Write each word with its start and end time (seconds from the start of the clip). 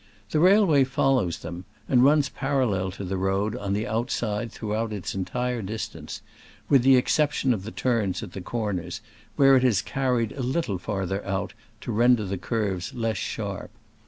The 0.31 0.39
railway 0.39 0.83
follows 0.83 1.37
them, 1.37 1.65
and 1.87 2.03
runs 2.03 2.27
parallel 2.27 2.89
to 2.93 3.03
the 3.03 3.17
road 3.17 3.55
on 3.55 3.73
the 3.73 3.85
outside 3.85 4.51
throughout 4.51 4.91
its 4.91 5.13
entire 5.13 5.61
distance, 5.61 6.23
with 6.67 6.81
the 6.81 6.95
exception 6.95 7.53
of 7.53 7.61
the 7.65 7.69
turns 7.69 8.23
at 8.23 8.31
the 8.31 8.41
corners, 8.41 9.01
where 9.35 9.55
it 9.55 9.63
is 9.63 9.83
carried 9.83 10.31
a 10.31 10.41
little 10.41 10.79
farther 10.79 11.23
out, 11.23 11.53
to 11.81 11.91
render 11.91 12.25
the 12.25 12.39
curves 12.39 12.95
less 12.95 13.17
sharp. 13.17 13.69